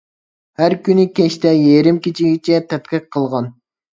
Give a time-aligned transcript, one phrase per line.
[0.61, 3.53] ھەر كۈنى كەچتە يېرىم كېچىگىچە تەتقىق قىلغان.